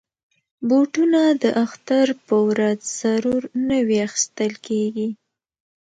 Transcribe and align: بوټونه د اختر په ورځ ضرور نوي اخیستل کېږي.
بوټونه 0.69 1.21
د 1.41 1.43
اختر 1.65 2.07
په 2.25 2.35
ورځ 2.47 2.79
ضرور 3.01 3.41
نوي 3.69 3.97
اخیستل 4.07 4.51
کېږي. 4.67 5.09